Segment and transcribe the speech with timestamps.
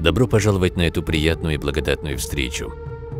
[0.00, 2.72] Добро пожаловать на эту приятную и благодатную встречу.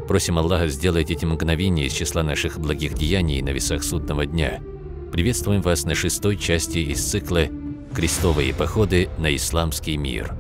[0.07, 4.61] Просим Аллаха сделать эти мгновения из числа наших благих деяний на весах судного дня.
[5.11, 7.49] Приветствуем вас на шестой части из цикла
[7.95, 10.35] «Крестовые походы на исламский мир».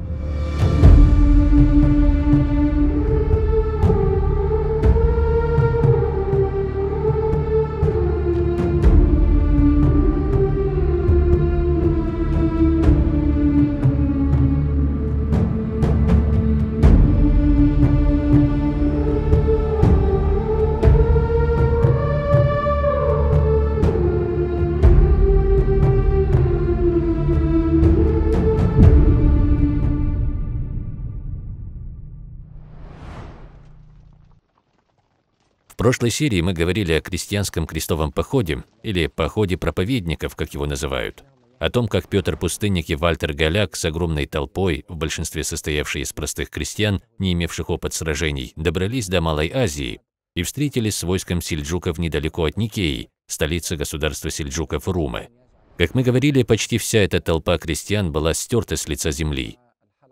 [35.89, 41.25] Прошлой серии мы говорили о крестьянском крестовом походе, или походе проповедников, как его называют.
[41.61, 46.13] О том, как Петр Пустынник и Вальтер Голяк с огромной толпой, в большинстве состоявшей из
[46.13, 50.03] простых крестьян, не имевших опыт сражений, добрались до Малой Азии
[50.37, 55.31] и встретились с войском сельджуков недалеко от Никеи, столицы государства сельджуков Румы.
[55.79, 59.57] Как мы говорили, почти вся эта толпа крестьян была стерта с лица земли.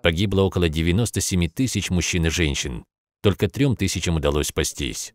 [0.02, 2.82] Погибло около 97 тысяч мужчин и женщин.
[3.22, 5.12] Только трем тысячам удалось спастись.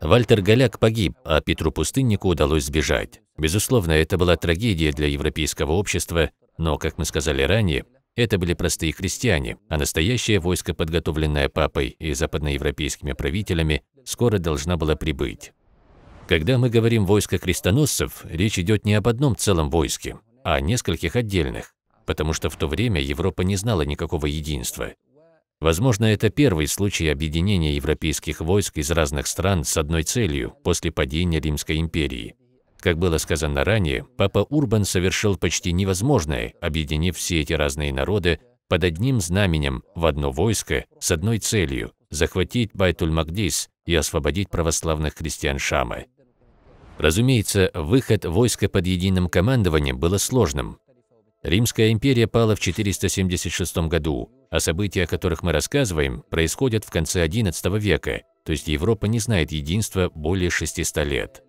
[0.00, 3.20] Вальтер Голяк погиб, а Петру Пустыннику удалось сбежать.
[3.38, 7.84] Безусловно, это была трагедия для европейского общества, но, как мы сказали ранее,
[8.16, 14.94] это были простые христиане, а настоящее войско, подготовленное папой и западноевропейскими правителями, скоро должна была
[14.94, 15.52] прибыть.
[16.28, 21.16] Когда мы говорим «войско крестоносцев», речь идет не об одном целом войске, а о нескольких
[21.16, 21.74] отдельных,
[22.06, 24.92] потому что в то время Европа не знала никакого единства.
[25.60, 31.40] Возможно, это первый случай объединения европейских войск из разных стран с одной целью после падения
[31.40, 32.34] Римской империи.
[32.80, 38.84] Как было сказано ранее, папа Урбан совершил почти невозможное, объединив все эти разные народы под
[38.84, 46.06] одним знаменем в одно войско с одной целью– захватить Байтуль-Магдис и освободить православных христиан Шамы.
[46.98, 50.78] Разумеется, выход войска под единым командованием было сложным.
[51.44, 57.26] Римская империя пала в 476 году, а события, о которых мы рассказываем, происходят в конце
[57.26, 61.42] XI века, то есть Европа не знает единства более 600 лет.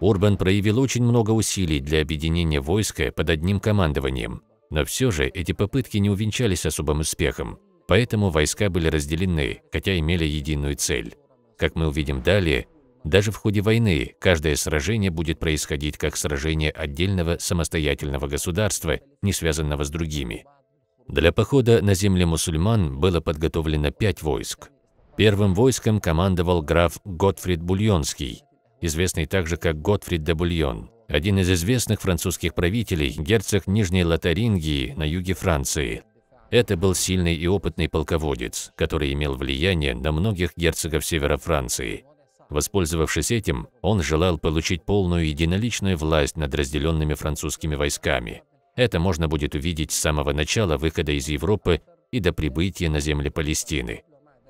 [0.00, 5.52] Урбан проявил очень много усилий для объединения войска под одним командованием, но все же эти
[5.52, 11.14] попытки не увенчались особым успехом, поэтому войска были разделены, хотя имели единую цель.
[11.56, 12.66] Как мы увидим далее,
[13.04, 19.84] даже в ходе войны каждое сражение будет происходить как сражение отдельного самостоятельного государства, не связанного
[19.84, 20.44] с другими.
[21.06, 24.70] Для похода на земли мусульман было подготовлено пять войск.
[25.16, 28.42] Первым войском командовал граф Готфрид Бульонский,
[28.80, 35.04] известный также как Готфрид де Бульон, один из известных французских правителей, герцог Нижней Лотарингии на
[35.04, 36.02] юге Франции.
[36.50, 42.04] Это был сильный и опытный полководец, который имел влияние на многих герцогов севера Франции.
[42.50, 48.42] Воспользовавшись этим, он желал получить полную единоличную власть над разделенными французскими войсками.
[48.74, 53.28] Это можно будет увидеть с самого начала выхода из Европы и до прибытия на земли
[53.28, 54.02] Палестины.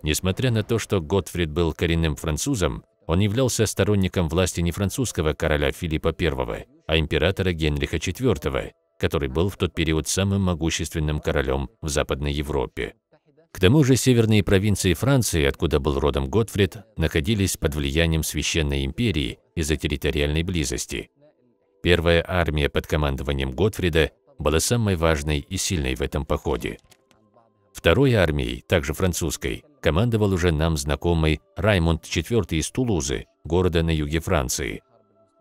[0.03, 5.73] Несмотря на то, что Готфрид был коренным французом, он являлся сторонником власти не французского короля
[5.73, 11.89] Филиппа I, а императора Генриха IV, который был в тот период самым могущественным королем в
[11.89, 12.95] Западной Европе.
[13.59, 19.41] К тому же северные провинции Франции, откуда был родом Готфрид, находились под влиянием Священной империи
[19.57, 21.11] из-за территориальной близости.
[21.83, 26.79] Первая армия под командованием Готфрида была самой важной и сильной в этом походе.
[27.73, 34.21] Второй армией, также французской, командовал уже нам знакомый Раймонд IV из Тулузы, города на юге
[34.21, 34.83] Франции.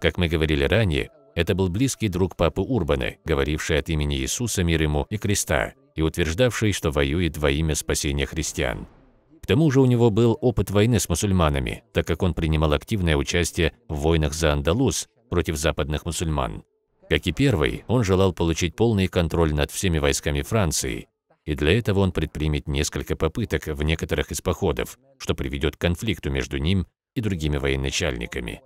[0.02, 4.82] Как мы говорили ранее, это был близкий друг папы Урбана, говоривший от имени Иисуса мир
[4.82, 8.88] ему и креста, и утверждавший, что воюет во имя спасения христиан.
[9.42, 13.18] К тому же у него был опыт войны с мусульманами, так как он принимал активное
[13.18, 16.64] участие в войнах за Андалус против западных мусульман.
[17.10, 21.08] Как и первый, он желал получить полный контроль над всеми войсками Франции,
[21.46, 26.30] и для этого он предпримет несколько попыток в некоторых из походов, что приведет к конфликту
[26.30, 26.86] между ним
[27.16, 28.62] и другими военачальниками.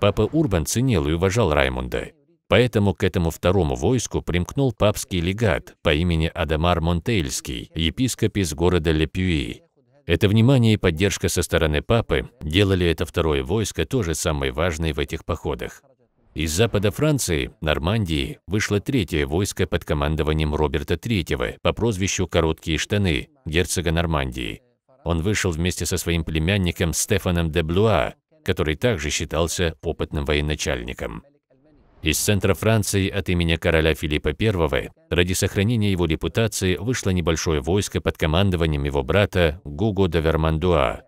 [0.00, 2.12] Папа Урбан ценил и уважал Раймунда,
[2.48, 8.90] поэтому к этому второму войску примкнул папский легат по имени Адамар Монтейльский, епископ из города
[8.90, 9.62] Лепюи.
[10.06, 14.98] Это внимание и поддержка со стороны папы делали это второе войско тоже самое важное в
[14.98, 15.82] этих походах.
[16.34, 23.28] Из запада Франции, Нормандии, вышло третье войско под командованием Роберта III по прозвищу «Короткие штаны»,
[23.44, 24.62] герцога Нормандии.
[25.04, 31.22] Он вышел вместе со своим племянником Стефаном де Блуа, который также считался опытным военачальником.
[32.08, 38.00] Из центра Франции от имени короля Филиппа I ради сохранения его репутации вышло небольшое войско
[38.00, 41.02] под командованием его брата Гуго де Вермандуа.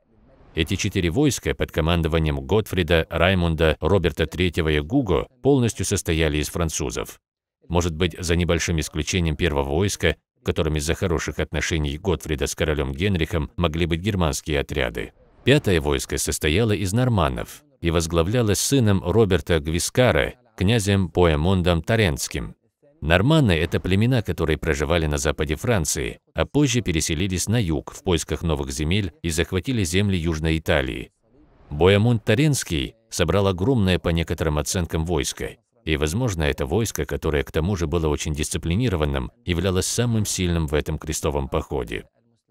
[0.54, 7.18] Эти четыре войска под командованием Готфрида, Раймунда, Роберта III и Гуго полностью состояли из французов.
[7.66, 13.50] Может быть, за небольшим исключением первого войска, которым из-за хороших отношений Готфрида с королем Генрихом
[13.56, 15.14] могли быть германские отряды.
[15.44, 22.54] Пятое войско состояло из норманнов и возглавлялось сыном Роберта Гвискара, князем Поэмондом Таренским.
[23.00, 28.42] Норманны– это племена, которые проживали на западе Франции, а позже переселились на юг в поисках
[28.42, 31.10] новых земель и захватили земли Южной Италии.
[31.70, 37.74] Боемунд Таренский собрал огромное по некоторым оценкам войско, и, возможно, это войско, которое к тому
[37.76, 42.04] же было очень дисциплинированным, являлось самым сильным в этом крестовом походе.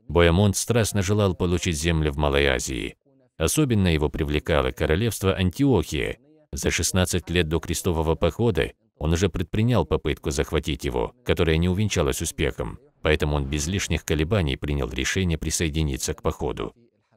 [0.07, 2.95] Боемонт страстно желал получить земли в Малой Азии.
[3.37, 6.17] Особенно его привлекало королевство Антиохия.
[6.51, 12.21] За 16 лет до крестового похода он уже предпринял попытку захватить его, которая не увенчалась
[12.21, 16.73] успехом, поэтому он без лишних колебаний принял решение присоединиться к походу.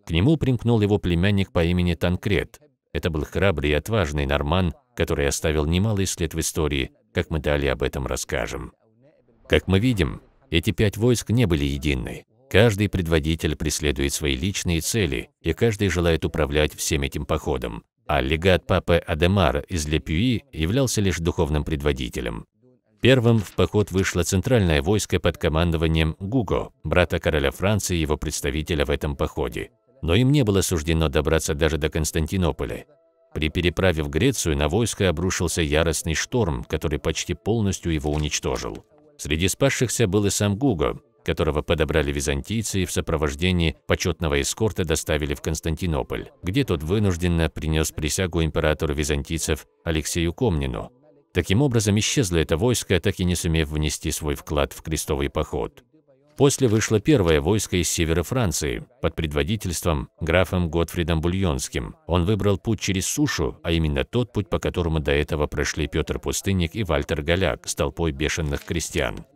[0.07, 2.61] К нему примкнул его племянник по имени Танкрет.
[2.93, 7.73] Это был храбрый и отважный норман, который оставил немалый след в истории, как мы далее
[7.73, 8.73] об этом расскажем.
[9.49, 10.21] Как мы видим,
[10.51, 12.25] эти пять войск не были едины.
[12.51, 17.83] Каждый предводитель преследует свои личные цели, и каждый желает управлять всем этим походом.
[18.07, 22.47] А легат папы Адемар из Лепюи являлся лишь духовным предводителем.
[23.01, 28.85] Первым в поход вышло центральное войско под командованием Гуго, брата короля Франции и его представителя
[28.85, 29.71] в этом походе.
[30.03, 32.87] Но им не было суждено добраться даже до Константинополя.
[33.35, 38.85] При переправе в Грецию на войско обрушился яростный шторм, который почти полностью его уничтожил.
[39.17, 45.35] Среди спасшихся был и сам Гуго, которого подобрали византийцы и в сопровождении почетного эскорта доставили
[45.35, 50.91] в Константинополь, где тот вынужденно принес присягу императору византийцев Алексею Комнину.
[51.33, 55.83] Таким образом, исчезло это войско, так и не сумев внести свой вклад в крестовый поход.
[56.37, 61.95] После вышло первое войско из севера Франции под предводительством графом Готфридом Бульонским.
[62.07, 66.19] Он выбрал путь через сушу, а именно тот путь, по которому до этого прошли Петр
[66.19, 69.27] Пустынник и Вальтер Голяк с толпой бешеных крестьян.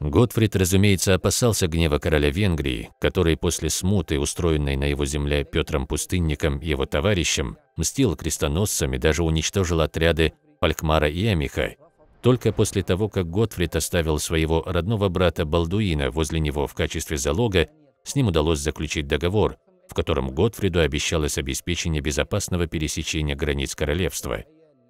[0.00, 6.58] Готфрид, разумеется, опасался гнева короля Венгрии, который после смуты, устроенной на его земле Петром Пустынником
[6.58, 11.76] и его товарищем, мстил крестоносцам и даже уничтожил отряды Палькмара и Эмиха,
[12.22, 17.68] только после того, как Готфрид оставил своего родного брата Балдуина возле него в качестве залога,
[18.02, 24.44] с ним удалось заключить договор, в котором Готфриду обещалось обеспечение безопасного пересечения границ королевства,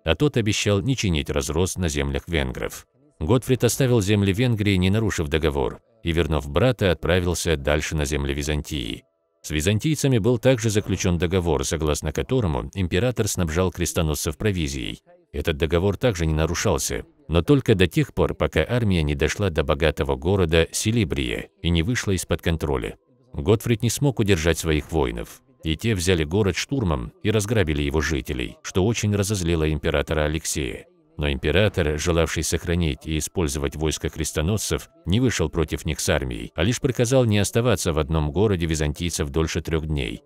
[0.05, 2.87] а тот обещал не чинить разрост на землях венгров.
[3.21, 9.05] Готфрид оставил земли Венгрии, не нарушив договор, и, вернув брата, отправился дальше на земли Византии.
[9.43, 15.03] С византийцами был также заключен договор, согласно которому император снабжал крестоносцев провизией.
[15.33, 19.65] Этот договор также не нарушался, но только до тех пор, пока армия не дошла до
[19.65, 22.97] богатого города Селибрия и не вышла из-под контроля.
[23.33, 28.57] Готфрид не смог удержать своих воинов, и те взяли город штурмом и разграбили его жителей,
[28.63, 30.87] что очень разозлило императора Алексея.
[31.21, 36.63] Но император, желавший сохранить и использовать войско крестоносцев, не вышел против них с армией, а
[36.63, 40.23] лишь приказал не оставаться в одном городе византийцев дольше трех дней.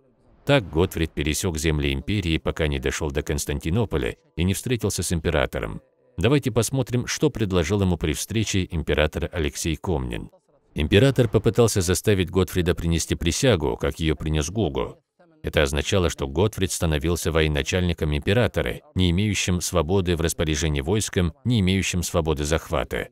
[0.47, 5.83] Так Готфрид пересек земли империи, пока не дошел до Константинополя и не встретился с императором.
[6.17, 10.31] Давайте посмотрим, что предложил ему при встрече император Алексей Комнин.
[10.77, 15.04] Император попытался заставить Готфрида принести присягу, как ее принес Гугу.
[15.45, 22.03] Это означало, что Готфрид становился военачальником императора, не имеющим свободы в распоряжении войском, не имеющим
[22.03, 23.11] свободы захвата.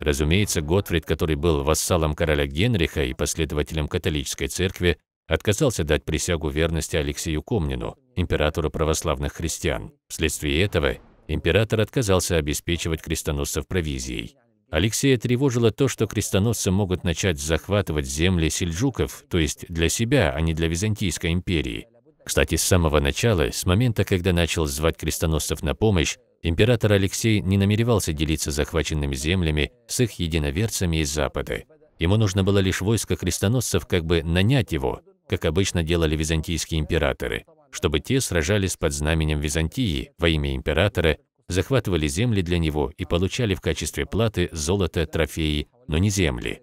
[0.00, 6.96] Разумеется, Готфрид, который был вассалом короля Генриха и последователем католической церкви, отказался дать присягу верности
[6.96, 9.92] Алексею Комнину, императору православных христиан.
[10.08, 10.96] Вследствие этого
[11.28, 14.36] император отказался обеспечивать крестоносцев провизией.
[14.74, 20.40] Алексея тревожило то, что крестоносцы могут начать захватывать земли сельджуков, то есть для себя, а
[20.40, 21.86] не для Византийской империи.
[22.24, 27.56] Кстати, с самого начала, с момента, когда начал звать крестоносцев на помощь, император Алексей не
[27.56, 31.62] намеревался делиться захваченными землями с их единоверцами из Запада.
[32.00, 37.44] Ему нужно было лишь войско крестоносцев как бы нанять его, как обычно делали византийские императоры,
[37.70, 43.54] чтобы те сражались под знаменем Византии во имя императора, захватывали земли для него и получали
[43.54, 46.62] в качестве платы золото, трофеи, но не земли.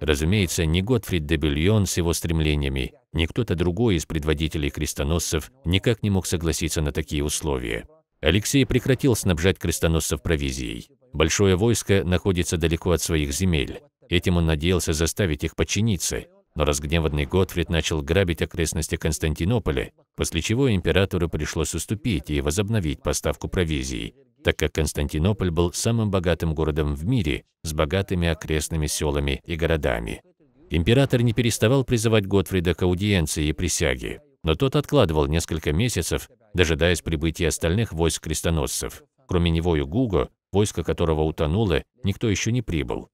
[0.00, 6.02] Разумеется, ни Готфрид де Бельон с его стремлениями, ни кто-то другой из предводителей крестоносцев никак
[6.02, 7.86] не мог согласиться на такие условия.
[8.20, 10.88] Алексей прекратил снабжать крестоносцев провизией.
[11.12, 13.80] Большое войско находится далеко от своих земель.
[14.08, 20.72] Этим он надеялся заставить их подчиниться, но разгневанный Готфрид начал грабить окрестности Константинополя, после чего
[20.72, 24.14] императору пришлось уступить и возобновить поставку провизии.
[24.44, 30.20] так как Константинополь был самым богатым городом в мире с богатыми окрестными селами и городами.
[30.68, 37.02] Император не переставал призывать Готфрида к аудиенции и присяге, но тот откладывал несколько месяцев, дожидаясь
[37.02, 39.04] прибытия остальных войск крестоносцев.
[39.28, 43.08] Кроме него и Гуго, войско которого утонуло, никто еще не прибыл.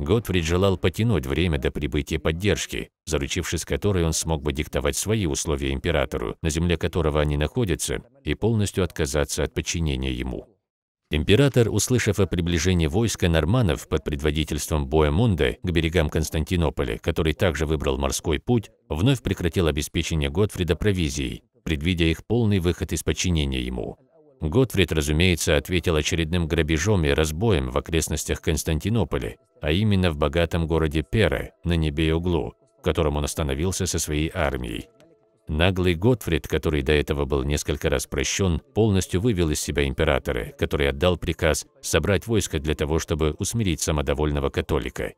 [0.00, 5.74] Готфрид желал потянуть время до прибытия поддержки, заручившись которой он смог бы диктовать свои условия
[5.74, 10.48] императору, на земле которого они находятся, и полностью отказаться от подчинения ему.
[11.10, 17.98] Император, услышав о приближении войска норманов под предводительством Боэмунда к берегам Константинополя, который также выбрал
[17.98, 23.98] морской путь, вновь прекратил обеспечение Готфрида провизией, предвидя их полный выход из подчинения ему.
[24.40, 31.02] Готфрид, разумеется, ответил очередным грабежом и разбоем в окрестностях Константинополя, а именно в богатом городе
[31.02, 34.88] Пера на Небеуглу, в котором он остановился со своей армией.
[35.46, 40.88] Наглый Готфрид, который до этого был несколько раз прощен, полностью вывел из себя императора, который
[40.88, 45.12] отдал приказ собрать войско для того, чтобы усмирить самодовольного католика.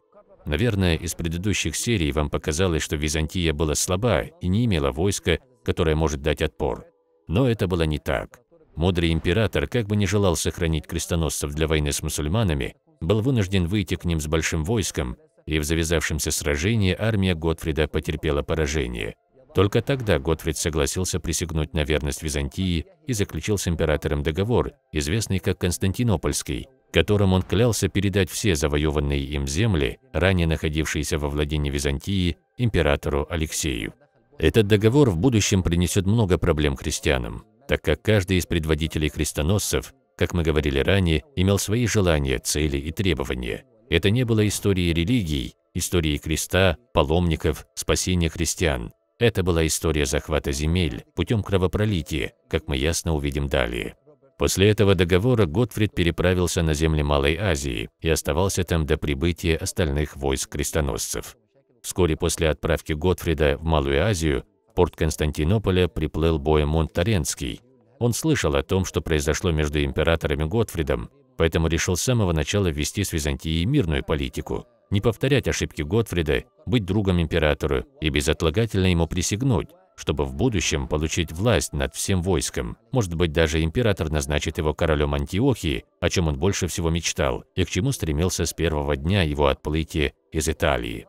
[0.47, 5.95] Наверное, из предыдущих серий вам показалось, что Византия была слаба и не имела войска, которое
[5.95, 6.87] может дать отпор.
[7.29, 8.41] Но это было не так.
[8.75, 13.97] Мудрый император, как бы не желал сохранить крестоносцев для войны с мусульманами, был вынужден выйти
[13.97, 19.17] к ним с большим войском, и в завязавшемся сражении армия Готфрида потерпела поражение.
[19.55, 25.59] Только тогда Готфрид согласился присягнуть на верность Византии и заключил с императором договор, известный как
[25.59, 33.27] Константинопольский, которым он клялся передать все завоеванные им земли, ранее находившиеся во владении Византии, императору
[33.29, 33.93] Алексею.
[34.39, 40.35] Этот договор в будущем принесет много проблем христианам так как каждый из предводителей крестоносцев, как
[40.35, 43.65] мы говорили ранее, имел свои желания, цели и требования.
[43.91, 48.93] Это не было историей религий, историей креста, паломников, спасения христиан.
[49.19, 53.97] Это была история захвата земель путем кровопролития, как мы ясно увидим далее.
[54.39, 60.17] После этого договора Готфрид переправился на земли Малой Азии и оставался там до прибытия остальных
[60.17, 61.37] войск крестоносцев.
[61.83, 67.61] Вскоре после отправки Готфрида в Малую Азию порт Константинополя приплыл Боемонт Таренский.
[67.99, 73.05] Он слышал о том, что произошло между императорами Готфридом, поэтому решил с самого начала ввести
[73.05, 79.69] с Византией мирную политику, не повторять ошибки Готфрида, быть другом императору и безотлагательно ему присягнуть,
[79.97, 82.77] чтобы в будущем получить власть над всем войском.
[82.91, 87.65] Может быть, даже император назначит его королем Антиохии, о чем он больше всего мечтал и
[87.65, 91.07] к чему стремился с первого дня его отплытия из Италии.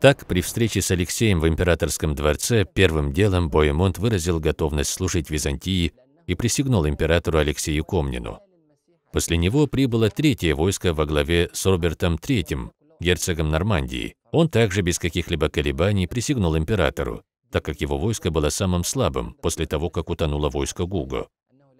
[0.00, 5.92] Так, при встрече с Алексеем в императорском дворце первым делом Боемонт выразил готовность служить Византии
[6.26, 8.40] и присягнул императору Алексею Комнину.
[9.12, 14.14] После него прибыло третье войско во главе с Робертом III, герцогом Нормандии.
[14.32, 19.66] Он также без каких-либо колебаний присягнул императору, так как его войско было самым слабым после
[19.66, 21.28] того, как утонуло войско Гуго.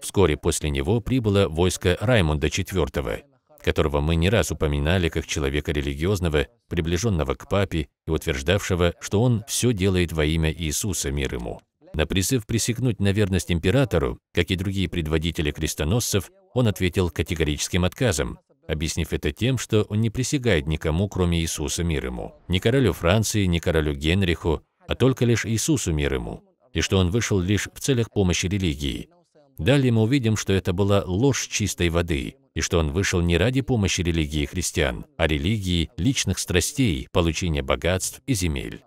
[0.02, 3.22] Вскоре после него прибыло войско Раймунда IV,
[3.62, 9.44] которого мы не раз упоминали как человека религиозного, приближенного к папе и утверждавшего, что он
[9.46, 11.60] все делает во имя Иисуса, мир ему.
[11.92, 18.38] На призыв присягнуть на верность императору, как и другие предводители крестоносцев, он ответил категорическим отказом,
[18.68, 23.46] объяснив это тем, что он не присягает никому, кроме Иисуса, мир ему, ни королю Франции,
[23.46, 27.80] ни королю Генриху, а только лишь Иисусу, мир ему, и что он вышел лишь в
[27.80, 29.08] целях помощи религии.
[29.58, 33.60] Далее мы увидим, что это была ложь чистой воды, и что он вышел не ради
[33.60, 38.82] помощи религии христиан, а религии личных страстей, получения богатств и земель.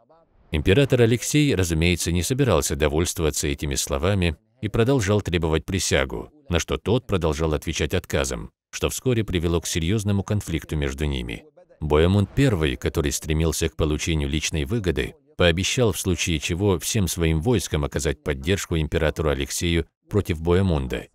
[0.51, 7.07] Император Алексей, разумеется, не собирался довольствоваться этими словами и продолжал требовать присягу, на что тот
[7.07, 11.45] продолжал отвечать отказом, что вскоре привело к серьезному конфликту между ними.
[11.79, 17.83] Боемунд I, который стремился к получению личной выгоды, пообещал в случае чего всем своим войскам
[17.83, 21.07] оказать поддержку императору Алексею против Боемунда,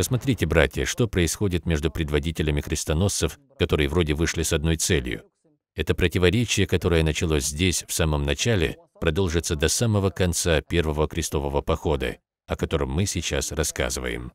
[0.00, 5.24] Посмотрите, братья, что происходит между предводителями крестоносцев, которые вроде вышли с одной целью.
[5.74, 12.16] Это противоречие, которое началось здесь, в самом начале, продолжится до самого конца первого крестового похода,
[12.46, 14.32] о котором мы сейчас рассказываем.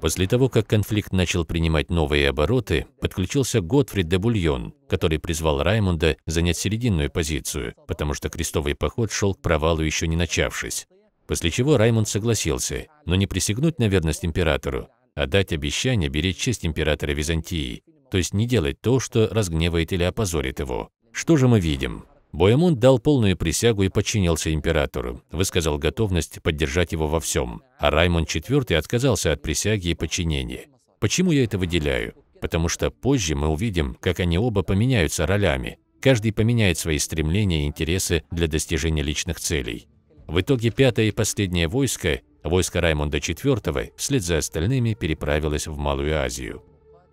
[0.00, 6.16] После того, как конфликт начал принимать новые обороты, подключился Готфрид де Бульон, который призвал Раймунда
[6.24, 10.86] занять серединную позицию, потому что крестовый поход шел к провалу еще не начавшись.
[11.26, 16.64] После чего Раймонд согласился, но не присягнуть на верность императору, а дать обещание беречь честь
[16.64, 20.90] императора Византии, то есть не делать то, что разгневает или опозорит его.
[21.12, 22.04] Что же мы видим?
[22.32, 28.28] Боемунд дал полную присягу и подчинился императору, высказал готовность поддержать его во всем, а Раймонд
[28.28, 30.66] IV отказался от присяги и подчинения.
[31.00, 32.14] Почему я это выделяю?
[32.40, 35.78] Потому что позже мы увидим, как они оба поменяются ролями.
[36.00, 39.88] Каждый поменяет свои стремления и интересы для достижения личных целей.
[40.26, 46.16] В итоге пятое и последнее войско Войско Раймонда IV вслед за остальными переправилось в Малую
[46.18, 46.62] Азию.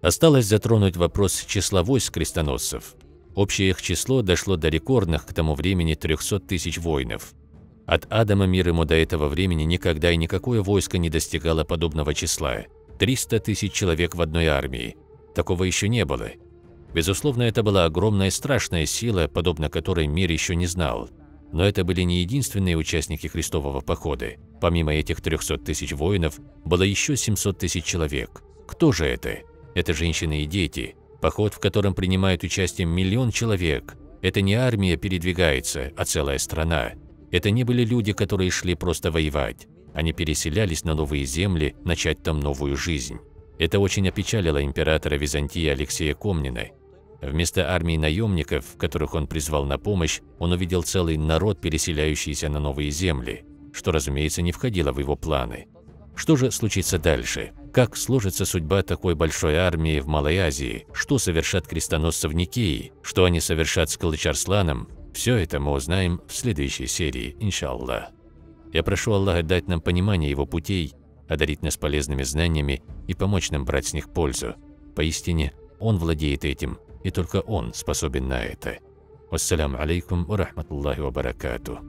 [0.01, 2.95] Осталось затронуть вопрос числа войск крестоносцев.
[3.35, 7.33] Общее их число дошло до рекордных к тому времени 300 тысяч воинов.
[7.85, 12.65] От Адама мир ему до этого времени никогда и никакое войско не достигало подобного числа.
[12.99, 14.95] 300 тысяч человек в одной армии.
[15.33, 16.29] Такого еще не было.
[16.93, 21.09] Безусловно, это была огромная страшная сила, подобно которой мир еще не знал.
[21.53, 24.33] Но это были не единственные участники крестового похода.
[24.59, 28.41] Помимо этих 300 тысяч воинов, было еще 700 тысяч человек.
[28.67, 29.37] Кто же это?
[29.75, 30.95] Это женщины и дети.
[31.21, 33.95] Поход, в котором принимает участие миллион человек.
[34.23, 36.93] Это не армия передвигается, а целая страна.
[37.31, 39.67] Это не были люди, которые шли просто воевать.
[39.93, 43.19] Они переселялись на новые земли, начать там новую жизнь.
[43.59, 46.69] Это очень опечалило императора Византии Алексея Комнина.
[47.25, 52.91] Вместо армии наемников, которых он призвал на помощь, он увидел целый народ, переселяющийся на новые
[52.91, 55.67] земли, что, разумеется, не входило в его планы.
[56.15, 57.53] Что же случится дальше?
[57.71, 60.85] Как сложится судьба такой большой армии в Малой Азии?
[60.91, 62.91] Что совершат крестоносцы в Никеи?
[63.01, 64.89] Что они совершат с Калычарсланом?
[65.13, 68.09] Все это мы узнаем в следующей серии, иншаллах.
[68.73, 70.93] Я прошу Аллаха дать нам понимание Его путей,
[71.29, 74.55] одарить нас полезными знаниями и помочь нам брать с них пользу.
[74.95, 78.79] Поистине, Он владеет этим, и только он способен на это.
[79.29, 81.79] Вассаляму алейкум ва рахматуллахи ва баракату.